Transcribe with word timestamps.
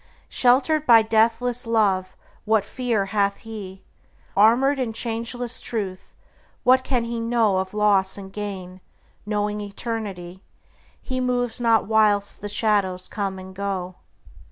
Sheltered 0.29 0.87
by 0.87 1.03
deathless 1.03 1.67
love, 1.67 2.17
what 2.43 2.65
fear 2.65 3.05
hath 3.13 3.35
he? 3.45 3.83
Armored 4.35 4.79
in 4.79 4.93
changeless 4.93 5.61
Truth, 5.61 6.15
what 6.63 6.83
can 6.83 7.03
he 7.03 7.19
know 7.19 7.57
Of 7.59 7.75
loss 7.75 8.17
and 8.17 8.33
gain? 8.33 8.81
Knowing 9.27 9.61
eternity, 9.61 10.43
He 10.99 11.19
moves 11.21 11.61
not 11.61 11.85
whilst 11.85 12.41
the 12.41 12.49
shadows 12.49 13.07
come 13.07 13.37
and 13.37 13.55
go. 13.55 13.97